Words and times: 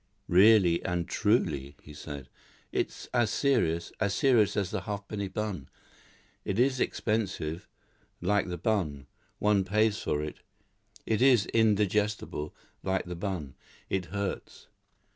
"Really 0.27 0.83
and 0.83 1.07
truly," 1.07 1.75
he 1.83 1.93
said, 1.93 2.27
"it's 2.71 3.05
as 3.13 3.29
serious 3.29 3.91
as 3.99 4.15
serious 4.15 4.57
as 4.57 4.71
the 4.71 4.81
halfpenny 4.81 5.27
bun. 5.27 5.69
It 6.43 6.57
is 6.57 6.79
expensive, 6.79 7.69
like 8.19 8.47
the 8.47 8.57
bun; 8.57 9.05
one 9.37 9.63
pays 9.63 9.99
for 9.99 10.23
it. 10.23 10.37
It 11.05 11.21
is 11.21 11.45
indigestible, 11.45 12.51
like 12.81 13.05
the 13.05 13.15
bun. 13.15 13.53
It 13.91 14.05
hurts." 14.05 14.69